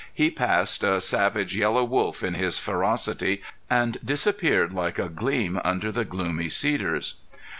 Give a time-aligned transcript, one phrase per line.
[0.11, 5.91] He passed, a savage yellow wolf in his ferocity, and disappeared like a gleam under
[5.91, 7.13] the gloomy cedars.